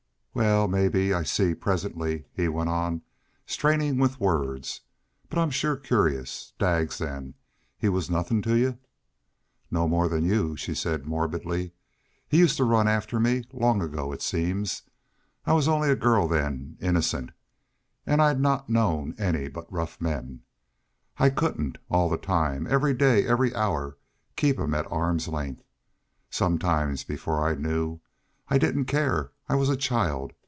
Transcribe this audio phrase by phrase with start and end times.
[0.33, 3.01] "Wal, mebbe I'll see presently," he went on,
[3.45, 4.79] straining with words.
[5.27, 6.53] "But I'm shore curious....
[6.57, 7.33] Daggs, then
[7.77, 8.77] he was nothin' to y'u?"
[9.69, 11.73] "No more than y'u," she said, morbidly.
[12.29, 14.83] "He used to run after me long ago, it seems.....
[15.45, 17.31] I was only a girl then innocent
[18.05, 20.43] an' I'd not known any but rough men.
[21.17, 23.97] I couldn't all the time every day, every hour
[24.37, 25.65] keep him at arm's length.
[26.29, 27.99] Sometimes before I knew
[28.47, 29.33] I didn't care.
[29.47, 30.31] I was a child.